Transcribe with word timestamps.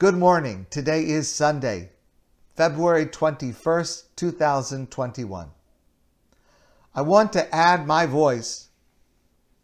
Good 0.00 0.14
morning. 0.14 0.68
Today 0.70 1.08
is 1.08 1.28
Sunday, 1.28 1.90
February 2.54 3.04
21st, 3.04 4.04
2021. 4.14 5.50
I 6.94 7.02
want 7.02 7.32
to 7.32 7.52
add 7.52 7.84
my 7.84 8.06
voice 8.06 8.68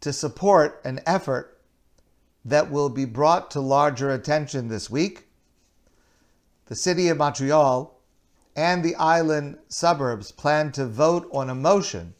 to 0.01 0.11
support 0.11 0.81
an 0.83 0.99
effort 1.05 1.61
that 2.43 2.69
will 2.69 2.89
be 2.89 3.05
brought 3.05 3.49
to 3.51 3.61
larger 3.61 4.11
attention 4.11 4.67
this 4.67 4.89
week. 4.89 5.25
The 6.65 6.75
city 6.75 7.07
of 7.07 7.15
Montreal 7.15 7.97
and 8.57 8.83
the 8.83 8.95
island 8.95 9.59
suburbs 9.69 10.33
plan 10.33 10.73
to 10.73 10.85
vote 10.85 11.29
on 11.31 11.49
a 11.49 11.55
motion 11.55 12.13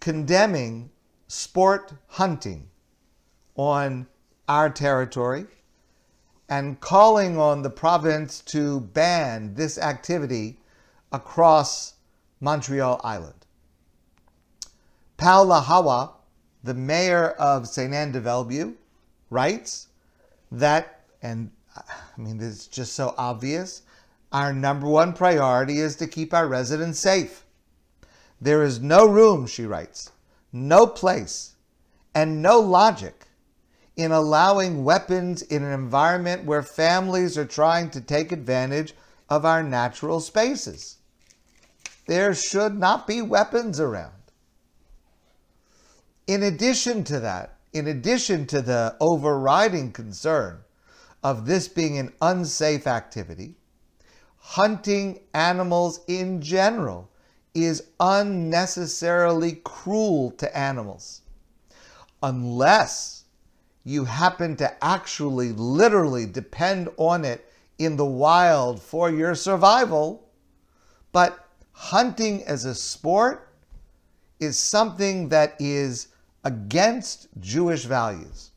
condemning 0.00 0.90
sport 1.28 1.92
hunting 2.08 2.70
on 3.54 4.08
our 4.48 4.68
territory 4.68 5.46
and 6.48 6.80
calling 6.80 7.38
on 7.38 7.62
the 7.62 7.70
province 7.70 8.40
to 8.40 8.80
ban 8.80 9.54
this 9.54 9.78
activity 9.78 10.58
across 11.12 11.94
Montreal 12.40 13.00
Island. 13.02 13.46
Paola 15.16 15.60
Hawa, 15.60 16.14
the 16.62 16.74
mayor 16.74 17.30
of 17.30 17.68
St. 17.68 17.94
Anne 17.94 18.12
de 18.12 18.20
Bellevue, 18.20 18.74
writes 19.30 19.88
that, 20.50 21.00
and 21.22 21.50
I 21.76 22.20
mean, 22.20 22.38
this 22.38 22.54
is 22.54 22.66
just 22.66 22.92
so 22.92 23.14
obvious, 23.16 23.82
our 24.32 24.52
number 24.52 24.86
one 24.86 25.12
priority 25.12 25.78
is 25.78 25.96
to 25.96 26.06
keep 26.06 26.34
our 26.34 26.46
residents 26.46 26.98
safe. 26.98 27.44
There 28.40 28.62
is 28.62 28.80
no 28.80 29.06
room, 29.06 29.46
she 29.46 29.64
writes, 29.64 30.10
no 30.52 30.86
place, 30.86 31.54
and 32.14 32.42
no 32.42 32.58
logic 32.58 33.28
in 33.96 34.10
allowing 34.10 34.84
weapons 34.84 35.42
in 35.42 35.62
an 35.62 35.72
environment 35.72 36.44
where 36.44 36.62
families 36.62 37.38
are 37.38 37.44
trying 37.44 37.90
to 37.90 38.00
take 38.00 38.32
advantage 38.32 38.94
of 39.30 39.44
our 39.44 39.62
natural 39.62 40.20
spaces. 40.20 40.96
There 42.06 42.34
should 42.34 42.78
not 42.78 43.06
be 43.06 43.22
weapons 43.22 43.80
around. 43.80 44.12
In 46.26 46.42
addition 46.42 47.04
to 47.04 47.20
that, 47.20 47.56
in 47.72 47.86
addition 47.86 48.46
to 48.46 48.62
the 48.62 48.96
overriding 49.00 49.92
concern 49.92 50.60
of 51.22 51.46
this 51.46 51.68
being 51.68 51.98
an 51.98 52.12
unsafe 52.20 52.86
activity, 52.86 53.56
hunting 54.38 55.20
animals 55.32 56.00
in 56.06 56.40
general 56.42 57.10
is 57.54 57.84
unnecessarily 58.00 59.60
cruel 59.64 60.30
to 60.32 60.56
animals. 60.56 61.22
Unless 62.22 63.23
you 63.84 64.04
happen 64.04 64.56
to 64.56 64.84
actually 64.84 65.52
literally 65.52 66.24
depend 66.26 66.88
on 66.96 67.24
it 67.24 67.50
in 67.78 67.96
the 67.96 68.04
wild 68.04 68.80
for 68.80 69.10
your 69.10 69.34
survival. 69.34 70.26
But 71.12 71.48
hunting 71.72 72.42
as 72.44 72.64
a 72.64 72.74
sport 72.74 73.48
is 74.40 74.58
something 74.58 75.28
that 75.28 75.54
is 75.58 76.08
against 76.44 77.28
Jewish 77.40 77.84
values 77.84 78.50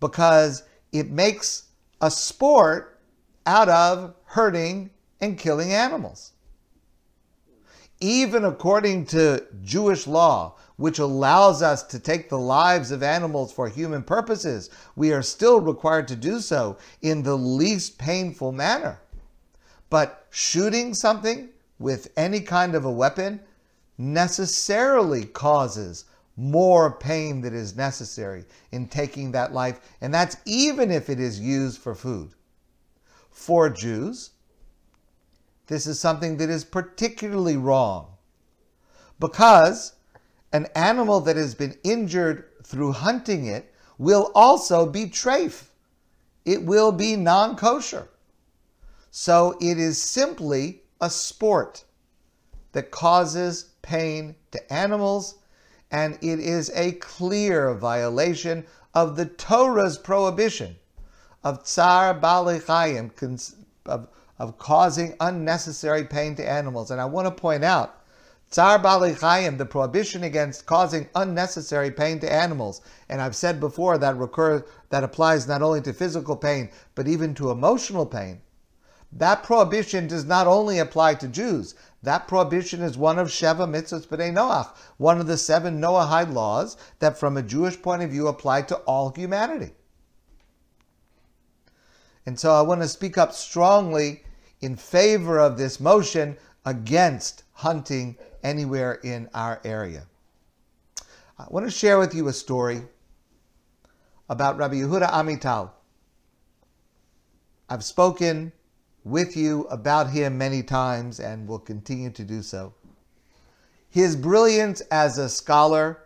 because 0.00 0.62
it 0.92 1.10
makes 1.10 1.68
a 2.00 2.10
sport 2.10 2.98
out 3.46 3.68
of 3.68 4.14
hurting 4.24 4.90
and 5.20 5.38
killing 5.38 5.72
animals. 5.72 6.32
Even 8.00 8.46
according 8.46 9.04
to 9.06 9.44
Jewish 9.62 10.06
law, 10.06 10.56
which 10.80 10.98
allows 10.98 11.60
us 11.60 11.82
to 11.82 11.98
take 11.98 12.30
the 12.30 12.38
lives 12.38 12.90
of 12.90 13.02
animals 13.02 13.52
for 13.52 13.68
human 13.68 14.02
purposes, 14.02 14.70
we 14.96 15.12
are 15.12 15.20
still 15.20 15.60
required 15.60 16.08
to 16.08 16.16
do 16.16 16.40
so 16.40 16.74
in 17.02 17.22
the 17.22 17.36
least 17.36 17.98
painful 17.98 18.50
manner. 18.50 18.98
But 19.90 20.24
shooting 20.30 20.94
something 20.94 21.50
with 21.78 22.10
any 22.16 22.40
kind 22.40 22.74
of 22.74 22.86
a 22.86 22.90
weapon 22.90 23.40
necessarily 23.98 25.26
causes 25.26 26.06
more 26.34 26.92
pain 26.92 27.42
that 27.42 27.52
is 27.52 27.76
necessary 27.76 28.46
in 28.72 28.88
taking 28.88 29.32
that 29.32 29.52
life, 29.52 29.80
and 30.00 30.14
that's 30.14 30.38
even 30.46 30.90
if 30.90 31.10
it 31.10 31.20
is 31.20 31.38
used 31.38 31.78
for 31.78 31.94
food. 31.94 32.30
For 33.30 33.68
Jews, 33.68 34.30
this 35.66 35.86
is 35.86 36.00
something 36.00 36.38
that 36.38 36.48
is 36.48 36.64
particularly 36.64 37.58
wrong 37.58 38.14
because 39.18 39.92
an 40.52 40.66
animal 40.74 41.20
that 41.20 41.36
has 41.36 41.54
been 41.54 41.76
injured 41.84 42.44
through 42.64 42.92
hunting 42.92 43.46
it 43.46 43.72
will 43.98 44.32
also 44.34 44.86
be 44.86 45.06
treif. 45.06 45.64
It 46.44 46.64
will 46.64 46.92
be 46.92 47.16
non 47.16 47.56
kosher. 47.56 48.08
So 49.10 49.56
it 49.60 49.78
is 49.78 50.00
simply 50.00 50.82
a 51.00 51.10
sport 51.10 51.84
that 52.72 52.90
causes 52.90 53.70
pain 53.82 54.36
to 54.52 54.72
animals, 54.72 55.36
and 55.90 56.14
it 56.22 56.38
is 56.38 56.70
a 56.74 56.92
clear 56.92 57.74
violation 57.74 58.64
of 58.94 59.16
the 59.16 59.26
Torah's 59.26 59.98
prohibition 59.98 60.76
of 61.42 61.64
tza'ar 61.64 62.20
ba'alei 62.20 62.62
chayim, 62.62 63.54
of, 63.86 64.08
of 64.38 64.58
causing 64.58 65.14
unnecessary 65.20 66.04
pain 66.04 66.34
to 66.36 66.48
animals. 66.48 66.90
And 66.90 67.00
I 67.00 67.04
want 67.04 67.26
to 67.26 67.30
point 67.30 67.64
out 67.64 67.99
Tza'ar 68.50 68.82
Ba'alei 68.82 69.16
Chayim, 69.16 69.58
the 69.58 69.64
prohibition 69.64 70.24
against 70.24 70.66
causing 70.66 71.08
unnecessary 71.14 71.92
pain 71.92 72.18
to 72.18 72.32
animals, 72.32 72.80
and 73.08 73.22
I've 73.22 73.36
said 73.36 73.60
before 73.60 73.96
that 73.98 74.16
recur, 74.16 74.64
that 74.88 75.04
applies 75.04 75.46
not 75.46 75.62
only 75.62 75.80
to 75.82 75.92
physical 75.92 76.34
pain 76.34 76.68
but 76.96 77.06
even 77.06 77.32
to 77.34 77.52
emotional 77.52 78.06
pain. 78.06 78.42
That 79.12 79.44
prohibition 79.44 80.08
does 80.08 80.24
not 80.24 80.48
only 80.48 80.80
apply 80.80 81.14
to 81.16 81.28
Jews. 81.28 81.76
That 82.02 82.26
prohibition 82.26 82.82
is 82.82 82.98
one 82.98 83.20
of 83.20 83.28
Sheva 83.28 83.68
Mitzvot 83.68 84.08
B'nai 84.08 84.32
Noach, 84.32 84.70
one 84.96 85.20
of 85.20 85.28
the 85.28 85.36
seven 85.36 85.80
Noahide 85.80 86.32
laws 86.32 86.76
that, 86.98 87.18
from 87.18 87.36
a 87.36 87.42
Jewish 87.42 87.80
point 87.80 88.02
of 88.02 88.10
view, 88.10 88.26
apply 88.26 88.62
to 88.62 88.76
all 88.78 89.10
humanity. 89.10 89.74
And 92.26 92.38
so 92.38 92.52
I 92.52 92.62
want 92.62 92.82
to 92.82 92.88
speak 92.88 93.16
up 93.16 93.32
strongly 93.32 94.24
in 94.60 94.74
favor 94.74 95.38
of 95.38 95.56
this 95.56 95.78
motion 95.78 96.36
against 96.64 97.44
hunting 97.52 98.16
anywhere 98.42 98.94
in 99.02 99.28
our 99.34 99.60
area. 99.64 100.06
I 101.38 101.46
want 101.48 101.66
to 101.66 101.70
share 101.70 101.98
with 101.98 102.14
you 102.14 102.28
a 102.28 102.32
story 102.32 102.82
about 104.28 104.58
Rabbi 104.58 104.76
Yehuda 104.76 105.10
Amital. 105.10 105.70
I've 107.68 107.84
spoken 107.84 108.52
with 109.04 109.36
you 109.36 109.62
about 109.64 110.10
him 110.10 110.36
many 110.38 110.62
times 110.62 111.18
and 111.18 111.48
will 111.48 111.58
continue 111.58 112.10
to 112.10 112.24
do 112.24 112.42
so. 112.42 112.74
His 113.88 114.14
brilliance 114.14 114.80
as 114.90 115.18
a 115.18 115.28
scholar 115.28 116.04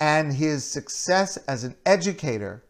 and 0.00 0.32
his 0.32 0.64
success 0.64 1.36
as 1.48 1.64
an 1.64 1.76
educator 1.84 2.64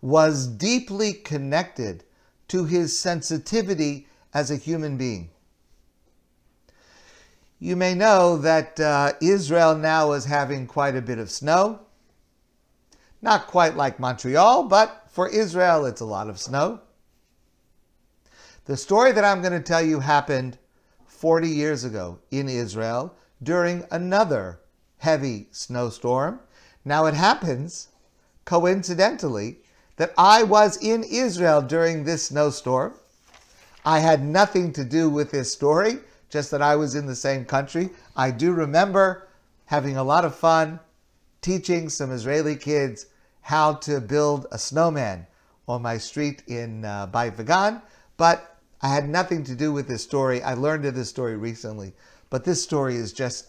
was 0.00 0.46
deeply 0.46 1.12
connected 1.12 2.04
to 2.48 2.64
his 2.64 2.98
sensitivity 2.98 4.06
as 4.34 4.50
a 4.50 4.56
human 4.56 4.96
being. 4.96 5.30
You 7.62 7.76
may 7.76 7.94
know 7.94 8.38
that 8.38 8.80
uh, 8.80 9.12
Israel 9.20 9.76
now 9.76 10.14
is 10.14 10.24
having 10.24 10.66
quite 10.66 10.96
a 10.96 11.00
bit 11.00 11.20
of 11.20 11.30
snow. 11.30 11.78
Not 13.22 13.46
quite 13.46 13.76
like 13.76 14.00
Montreal, 14.00 14.64
but 14.64 15.04
for 15.08 15.28
Israel, 15.28 15.86
it's 15.86 16.00
a 16.00 16.04
lot 16.04 16.28
of 16.28 16.40
snow. 16.40 16.80
The 18.64 18.76
story 18.76 19.12
that 19.12 19.24
I'm 19.24 19.42
going 19.42 19.52
to 19.52 19.60
tell 19.60 19.80
you 19.80 20.00
happened 20.00 20.58
40 21.06 21.48
years 21.48 21.84
ago 21.84 22.18
in 22.32 22.48
Israel 22.48 23.14
during 23.40 23.84
another 23.92 24.58
heavy 24.98 25.46
snowstorm. 25.52 26.40
Now, 26.84 27.06
it 27.06 27.14
happens, 27.14 27.90
coincidentally, 28.44 29.58
that 29.98 30.12
I 30.18 30.42
was 30.42 30.78
in 30.78 31.04
Israel 31.04 31.62
during 31.62 32.02
this 32.02 32.26
snowstorm. 32.26 32.94
I 33.84 34.00
had 34.00 34.24
nothing 34.24 34.72
to 34.72 34.84
do 34.84 35.08
with 35.08 35.30
this 35.30 35.52
story 35.52 36.00
just 36.32 36.50
that 36.50 36.62
I 36.62 36.76
was 36.76 36.94
in 36.94 37.04
the 37.04 37.14
same 37.14 37.44
country. 37.44 37.90
I 38.16 38.30
do 38.30 38.52
remember 38.52 39.28
having 39.66 39.98
a 39.98 40.02
lot 40.02 40.24
of 40.24 40.34
fun 40.34 40.80
teaching 41.42 41.90
some 41.90 42.10
Israeli 42.10 42.56
kids 42.56 43.06
how 43.42 43.74
to 43.74 44.00
build 44.00 44.46
a 44.50 44.58
snowman 44.58 45.26
on 45.68 45.82
my 45.82 45.98
street 45.98 46.42
in 46.46 46.86
uh, 46.86 47.06
Vegan, 47.06 47.82
but 48.16 48.58
I 48.80 48.88
had 48.88 49.08
nothing 49.08 49.44
to 49.44 49.54
do 49.54 49.74
with 49.74 49.86
this 49.88 50.02
story. 50.02 50.42
I 50.42 50.54
learned 50.54 50.86
of 50.86 50.94
this 50.94 51.10
story 51.10 51.36
recently, 51.36 51.92
but 52.30 52.44
this 52.44 52.62
story 52.62 52.96
is 52.96 53.12
just 53.12 53.48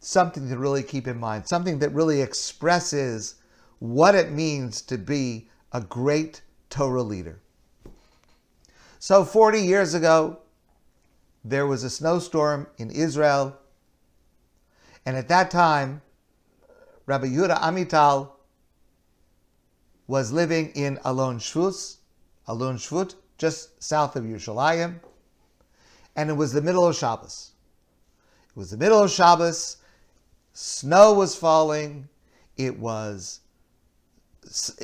something 0.00 0.48
to 0.48 0.58
really 0.58 0.82
keep 0.82 1.06
in 1.06 1.20
mind, 1.20 1.46
something 1.46 1.78
that 1.78 1.92
really 1.92 2.22
expresses 2.22 3.36
what 3.78 4.16
it 4.16 4.32
means 4.32 4.82
to 4.82 4.98
be 4.98 5.48
a 5.72 5.80
great 5.80 6.42
Torah 6.70 7.02
leader. 7.02 7.38
So 8.98 9.24
40 9.24 9.60
years 9.60 9.94
ago, 9.94 10.38
there 11.50 11.66
was 11.66 11.84
a 11.84 11.90
snowstorm 11.90 12.66
in 12.76 12.90
Israel. 12.90 13.56
And 15.04 15.16
at 15.16 15.28
that 15.28 15.50
time, 15.50 16.02
Rabbi 17.06 17.26
Yehuda 17.26 17.60
Amital 17.60 18.30
was 20.08 20.32
living 20.32 20.70
in 20.74 20.98
Alon 21.04 21.38
Shvus. 21.38 21.98
Alon 22.48 22.76
Shvut, 22.76 23.14
just 23.38 23.82
south 23.82 24.16
of 24.16 24.24
Yerushalayim, 24.24 25.00
and 26.14 26.30
it 26.30 26.34
was 26.34 26.52
the 26.52 26.62
middle 26.62 26.86
of 26.86 26.96
Shabbos. 26.96 27.52
It 28.48 28.56
was 28.56 28.70
the 28.70 28.76
middle 28.76 29.02
of 29.02 29.10
Shabbos. 29.10 29.78
Snow 30.52 31.12
was 31.12 31.36
falling. 31.36 32.08
It 32.56 32.78
was 32.78 33.40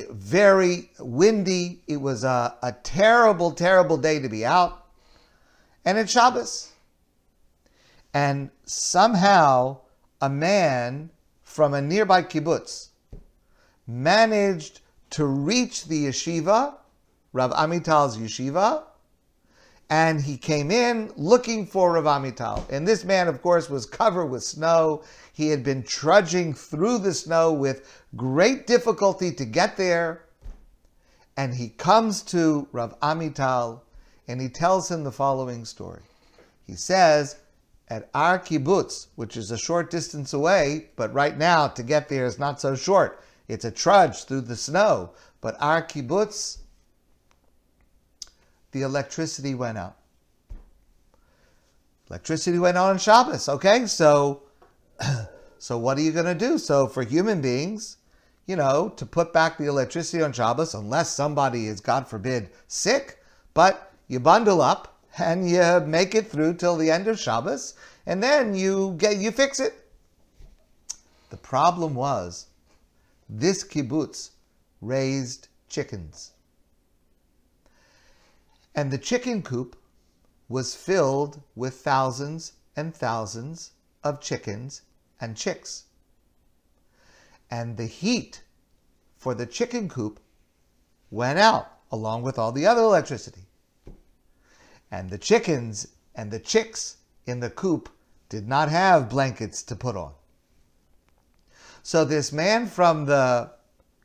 very 0.09 0.91
windy. 0.99 1.81
It 1.87 1.97
was 1.97 2.23
a, 2.23 2.55
a 2.61 2.73
terrible, 2.83 3.51
terrible 3.51 3.97
day 3.97 4.19
to 4.19 4.29
be 4.29 4.45
out. 4.45 4.82
And 5.85 5.97
it's 5.97 6.11
Shabbos. 6.11 6.71
And 8.13 8.49
somehow 8.65 9.77
a 10.21 10.29
man 10.29 11.09
from 11.43 11.73
a 11.73 11.81
nearby 11.81 12.23
kibbutz 12.23 12.89
managed 13.87 14.81
to 15.11 15.25
reach 15.25 15.85
the 15.85 16.05
yeshiva, 16.05 16.75
Rav 17.33 17.51
Amital's 17.51 18.17
yeshiva, 18.17 18.83
and 19.89 20.21
he 20.21 20.37
came 20.37 20.71
in 20.71 21.11
looking 21.17 21.67
for 21.67 21.93
Rav 21.93 22.05
Amital. 22.05 22.67
And 22.69 22.87
this 22.87 23.03
man, 23.03 23.27
of 23.27 23.41
course, 23.41 23.69
was 23.69 23.85
covered 23.85 24.27
with 24.27 24.43
snow. 24.43 25.03
He 25.33 25.49
had 25.49 25.63
been 25.63 25.83
trudging 25.83 26.53
through 26.53 26.99
the 26.99 27.13
snow 27.13 27.51
with 27.51 28.03
great 28.15 28.65
difficulty 28.65 29.31
to 29.33 29.45
get 29.45 29.77
there. 29.77 30.23
And 31.35 31.53
he 31.53 31.69
comes 31.69 32.23
to 32.23 32.67
Rav 32.71 32.99
Amital 33.01 33.81
and 34.27 34.41
he 34.41 34.49
tells 34.49 34.89
him 34.89 35.03
the 35.03 35.11
following 35.11 35.65
story. 35.65 36.01
He 36.65 36.75
says, 36.75 37.37
at 37.89 38.09
our 38.13 38.39
kibbutz, 38.39 39.07
which 39.15 39.37
is 39.37 39.51
a 39.51 39.57
short 39.57 39.91
distance 39.91 40.33
away, 40.33 40.89
but 40.95 41.13
right 41.13 41.37
now 41.37 41.67
to 41.67 41.83
get 41.83 42.09
there 42.09 42.25
is 42.25 42.39
not 42.39 42.59
so 42.59 42.75
short. 42.75 43.23
It's 43.47 43.65
a 43.65 43.71
trudge 43.71 44.23
through 44.23 44.41
the 44.41 44.55
snow. 44.55 45.11
But 45.41 45.57
our 45.59 45.81
kibbutz, 45.81 46.59
the 48.71 48.81
electricity 48.81 49.53
went 49.53 49.77
out. 49.77 49.97
Electricity 52.09 52.59
went 52.59 52.77
out 52.77 52.89
on 52.89 52.97
Shabbos. 52.97 53.49
Okay, 53.49 53.85
so 53.85 54.43
so 55.57 55.77
what 55.77 55.97
are 55.97 56.01
you 56.01 56.11
going 56.11 56.25
to 56.25 56.35
do? 56.35 56.57
So 56.57 56.87
for 56.87 57.03
human 57.03 57.41
beings, 57.41 57.97
you 58.45 58.55
know, 58.55 58.89
to 58.97 59.05
put 59.05 59.33
back 59.33 59.57
the 59.57 59.67
electricity 59.67 60.23
on 60.23 60.33
Shabbos, 60.33 60.73
unless 60.73 61.09
somebody 61.09 61.67
is, 61.67 61.79
God 61.79 62.07
forbid, 62.07 62.49
sick, 62.67 63.23
but 63.53 63.92
you 64.07 64.19
bundle 64.19 64.61
up 64.61 64.99
and 65.17 65.49
you 65.49 65.81
make 65.85 66.15
it 66.15 66.27
through 66.27 66.55
till 66.55 66.75
the 66.75 66.89
end 66.89 67.07
of 67.07 67.19
Shabbos, 67.19 67.75
and 68.05 68.21
then 68.21 68.55
you 68.55 68.95
get 68.97 69.17
you 69.17 69.31
fix 69.31 69.59
it. 69.59 69.73
The 71.29 71.37
problem 71.37 71.93
was 71.95 72.47
this 73.29 73.63
kibbutz 73.63 74.31
raised 74.81 75.47
chickens. 75.69 76.31
And 78.75 78.91
the 78.91 78.97
chicken 78.97 79.41
coop 79.43 79.75
was 80.49 80.75
filled 80.75 81.41
with 81.55 81.75
thousands 81.75 82.53
and 82.75 82.93
thousands 82.93 83.71
of 84.03 84.19
chickens 84.19 84.81
and 85.21 85.37
chicks. 85.37 85.85
And 87.49 87.77
the 87.77 87.85
heat 87.85 88.43
for 89.17 89.35
the 89.35 89.45
chicken 89.45 89.87
coop 89.89 90.19
went 91.11 91.39
out 91.39 91.71
along 91.91 92.23
with 92.23 92.39
all 92.39 92.51
the 92.51 92.65
other 92.65 92.81
electricity 92.81 93.45
and 94.93 95.09
the 95.09 95.17
chickens 95.17 95.87
and 96.13 96.29
the 96.29 96.39
chicks 96.39 96.97
in 97.25 97.39
the 97.39 97.49
coop 97.49 97.89
did 98.29 98.47
not 98.47 98.69
have 98.69 99.09
blankets 99.09 99.63
to 99.63 99.75
put 99.75 99.95
on. 99.95 100.13
So 101.81 102.05
this 102.05 102.31
man 102.31 102.67
from 102.67 103.05
the 103.05 103.49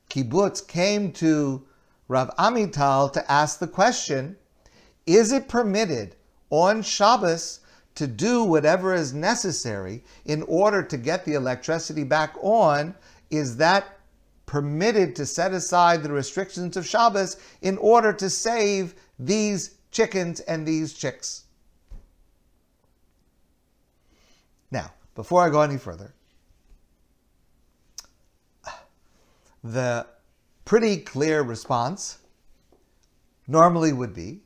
kibbutz 0.08 0.66
came 0.66 1.12
to 1.12 1.66
Rav 2.08 2.34
Amital 2.38 3.12
to 3.12 3.30
ask 3.30 3.58
the 3.58 3.68
question 3.68 4.36
Is 5.06 5.30
it 5.30 5.46
permitted 5.46 6.16
on 6.48 6.80
Shabbos 6.80 7.60
to 7.94 8.06
do 8.06 8.42
whatever 8.44 8.94
is 8.94 9.12
necessary 9.12 10.02
in 10.24 10.42
order 10.44 10.82
to 10.82 10.96
get 10.96 11.26
the 11.26 11.34
electricity 11.34 12.02
back 12.02 12.34
on? 12.40 12.94
Is 13.30 13.58
that 13.58 13.98
permitted 14.46 15.14
to 15.16 15.26
set 15.26 15.52
aside 15.52 16.02
the 16.02 16.10
restrictions 16.10 16.78
of 16.78 16.86
Shabbos 16.86 17.36
in 17.60 17.76
order 17.76 18.14
to 18.14 18.30
save 18.30 18.94
these 19.18 19.77
chickens 19.90 20.40
and 20.40 20.66
these 20.66 20.94
chicks. 20.94 21.44
Now, 24.70 24.92
before 25.14 25.42
I 25.42 25.50
go 25.50 25.62
any 25.62 25.78
further, 25.78 26.14
the 29.64 30.06
pretty 30.64 30.98
clear 30.98 31.42
response 31.42 32.18
normally 33.46 33.92
would 33.92 34.14
be 34.14 34.40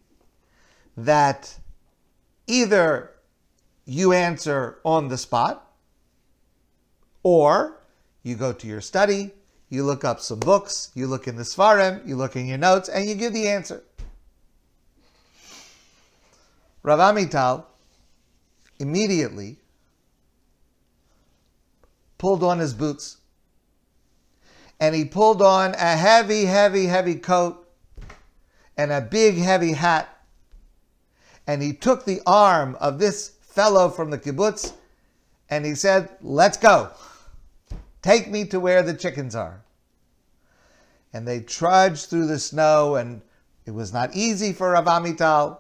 that 0.97 1.59
either 2.47 3.11
you 3.85 4.13
answer 4.13 4.79
on 4.85 5.09
the 5.09 5.19
spot 5.19 5.73
or 7.23 7.81
you 8.23 8.37
go 8.37 8.53
to 8.53 8.67
your 8.67 8.81
study, 8.81 9.33
you 9.69 9.83
look 9.83 10.05
up 10.05 10.21
some 10.21 10.39
books, 10.39 10.91
you 10.95 11.07
look 11.07 11.27
in 11.27 11.37
the 11.37 11.43
Seforim, 11.43 12.07
you 12.07 12.15
look 12.15 12.37
in 12.37 12.47
your 12.47 12.59
notes, 12.59 12.89
and 12.89 13.09
you 13.09 13.15
give 13.15 13.33
the 13.33 13.49
answer. 13.49 13.83
Rav 16.83 16.99
Amital 16.99 17.65
immediately 18.79 19.59
pulled 22.19 22.43
on 22.43 22.59
his 22.59 22.75
boots 22.75 23.19
and 24.81 24.95
he 24.95 25.05
pulled 25.05 25.41
on 25.41 25.75
a 25.75 25.97
heavy, 25.97 26.45
heavy, 26.47 26.87
heavy 26.87 27.15
coat 27.15 27.69
and 28.77 28.91
a 28.91 29.01
big, 29.01 29.37
heavy 29.37 29.73
hat. 29.73 30.09
And 31.47 31.63
he 31.63 31.73
took 31.73 32.05
the 32.05 32.21
arm 32.27 32.77
of 32.81 32.99
this 32.99 33.29
fellow 33.43 33.89
from 33.89 34.11
the 34.11 34.19
kibbutz 34.19 34.73
and 35.49 35.65
he 35.65 35.75
said, 35.75 36.09
Let's 36.21 36.57
go. 36.57 36.91
Take 38.03 38.29
me 38.29 38.45
to 38.47 38.59
where 38.59 38.83
the 38.83 38.95
chickens 38.95 39.37
are. 39.37 39.63
And 41.13 41.29
they 41.29 41.41
trudged 41.41 42.07
through 42.07 42.27
the 42.27 42.39
snow, 42.39 42.97
and 42.97 43.21
it 43.67 43.73
was 43.73 43.93
not 43.93 44.17
easy 44.17 44.53
for 44.53 44.71
Rav 44.71 44.87
Amital 44.87 45.59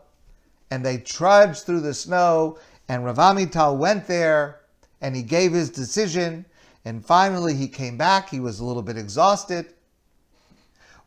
and 0.72 0.82
they 0.82 0.96
trudged 0.96 1.64
through 1.64 1.82
the 1.82 1.92
snow, 1.92 2.58
and 2.88 3.04
Rav 3.04 3.18
Amital 3.18 3.76
went 3.76 4.06
there, 4.06 4.60
and 5.02 5.14
he 5.14 5.22
gave 5.22 5.52
his 5.52 5.68
decision, 5.68 6.46
and 6.86 7.04
finally 7.04 7.52
he 7.52 7.68
came 7.68 7.98
back. 7.98 8.30
He 8.30 8.40
was 8.40 8.58
a 8.58 8.64
little 8.64 8.80
bit 8.80 8.96
exhausted. 8.96 9.74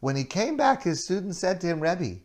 When 0.02 0.16
he 0.16 0.24
came 0.24 0.56
back, 0.56 0.84
his 0.84 1.04
student 1.04 1.36
said 1.36 1.60
to 1.62 1.68
him, 1.68 1.80
Rebbe, 1.80 2.18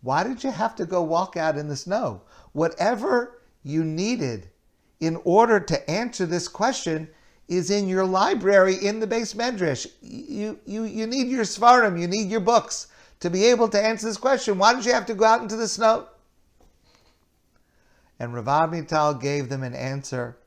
why 0.00 0.24
did 0.24 0.42
you 0.42 0.50
have 0.52 0.74
to 0.76 0.86
go 0.86 1.02
walk 1.02 1.36
out 1.36 1.58
in 1.58 1.68
the 1.68 1.76
snow? 1.76 2.22
Whatever 2.52 3.42
you 3.62 3.84
needed 3.84 4.48
in 5.00 5.20
order 5.24 5.60
to 5.60 5.90
answer 5.90 6.24
this 6.24 6.48
question 6.48 7.06
is 7.46 7.70
in 7.70 7.88
your 7.88 8.06
library 8.06 8.76
in 8.76 9.00
the 9.00 9.06
beis 9.06 9.36
medrash. 9.36 9.86
You, 10.00 10.58
you, 10.64 10.84
you 10.84 11.06
need 11.06 11.28
your 11.28 11.44
seforim, 11.44 12.00
you 12.00 12.06
need 12.06 12.30
your 12.30 12.40
books 12.40 12.86
to 13.20 13.28
be 13.28 13.44
able 13.44 13.68
to 13.68 13.78
answer 13.78 14.06
this 14.06 14.16
question. 14.16 14.56
Why 14.56 14.72
did 14.72 14.86
you 14.86 14.94
have 14.94 15.04
to 15.06 15.14
go 15.14 15.26
out 15.26 15.42
into 15.42 15.56
the 15.56 15.68
snow? 15.68 16.08
And 18.24 18.32
Rav 18.32 18.46
Amital 18.46 19.20
gave 19.20 19.50
them 19.50 19.62
an 19.62 19.74
answer, 19.74 20.38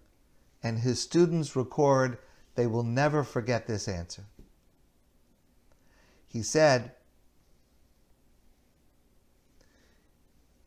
and 0.64 0.80
his 0.80 1.00
students 1.00 1.56
record 1.56 2.18
they 2.56 2.66
will 2.66 2.82
never 2.82 3.24
forget 3.24 3.68
this 3.68 3.88
answer. 3.88 4.24
He 6.28 6.42
said, 6.42 6.94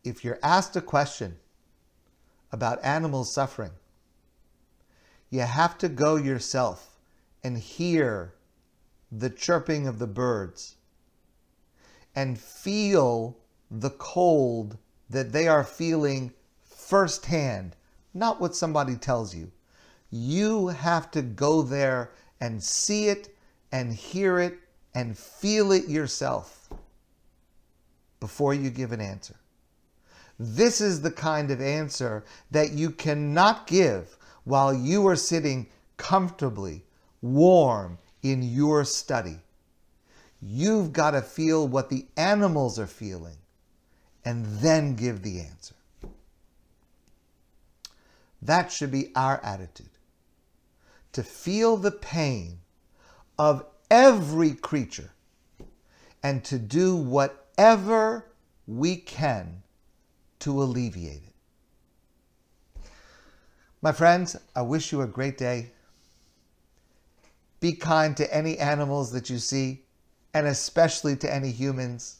if 0.05 0.23
you're 0.23 0.39
asked 0.41 0.77
a 0.77 0.81
question 0.81 1.35
about 2.49 2.81
animals 2.81 3.33
suffering, 3.33 3.73
you 5.29 5.41
have 5.41 5.77
to 5.79 5.89
go 5.89 6.15
yourself 6.15 6.97
and 7.43 7.57
hear 7.57 8.35
the 9.11 9.29
chirping 9.29 9.85
of 9.85 9.99
the 9.99 10.07
birds 10.07 10.77
and 12.15 12.39
feel 12.39 13.37
the 13.69 13.89
cold 13.89 14.77
that 15.09 15.33
they 15.33 15.49
are 15.49 15.65
feeling 15.65 16.31
firsthand, 16.91 17.73
not 18.13 18.41
what 18.41 18.53
somebody 18.53 18.97
tells 18.97 19.33
you. 19.33 19.49
You 20.09 20.67
have 20.67 21.09
to 21.11 21.21
go 21.21 21.61
there 21.61 22.11
and 22.41 22.61
see 22.61 23.07
it 23.07 23.33
and 23.71 23.93
hear 23.93 24.39
it 24.39 24.59
and 24.93 25.17
feel 25.17 25.71
it 25.71 25.87
yourself 25.87 26.67
before 28.19 28.53
you 28.53 28.69
give 28.69 28.91
an 28.91 28.99
answer. 28.99 29.37
This 30.37 30.81
is 30.81 31.01
the 31.01 31.11
kind 31.11 31.49
of 31.49 31.61
answer 31.61 32.25
that 32.51 32.71
you 32.71 32.91
cannot 32.91 33.67
give 33.67 34.17
while 34.43 34.73
you 34.73 35.07
are 35.07 35.15
sitting 35.15 35.67
comfortably, 35.95 36.83
warm 37.21 37.99
in 38.21 38.43
your 38.43 38.83
study. 38.83 39.37
You've 40.41 40.91
got 40.91 41.11
to 41.11 41.21
feel 41.21 41.69
what 41.69 41.89
the 41.89 42.05
animals 42.17 42.77
are 42.77 42.85
feeling 42.85 43.37
and 44.25 44.45
then 44.57 44.97
give 44.97 45.21
the 45.21 45.39
answer. 45.39 45.75
That 48.41 48.71
should 48.71 48.91
be 48.91 49.11
our 49.15 49.39
attitude. 49.43 49.89
To 51.13 51.23
feel 51.23 51.77
the 51.77 51.91
pain 51.91 52.59
of 53.37 53.65
every 53.89 54.53
creature 54.53 55.11
and 56.23 56.43
to 56.45 56.57
do 56.57 56.95
whatever 56.95 58.25
we 58.67 58.95
can 58.95 59.63
to 60.39 60.61
alleviate 60.61 61.23
it. 61.23 62.87
My 63.81 63.91
friends, 63.91 64.35
I 64.55 64.61
wish 64.61 64.91
you 64.91 65.01
a 65.01 65.07
great 65.07 65.37
day. 65.37 65.71
Be 67.59 67.73
kind 67.73 68.15
to 68.17 68.33
any 68.33 68.57
animals 68.57 69.11
that 69.11 69.29
you 69.29 69.39
see, 69.39 69.83
and 70.33 70.47
especially 70.47 71.15
to 71.17 71.33
any 71.33 71.51
humans. 71.51 72.17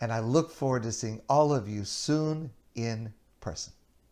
And 0.00 0.12
I 0.12 0.20
look 0.20 0.50
forward 0.50 0.84
to 0.84 0.92
seeing 0.92 1.20
all 1.28 1.52
of 1.52 1.68
you 1.68 1.84
soon 1.84 2.50
in 2.74 3.12
person. 3.40 3.72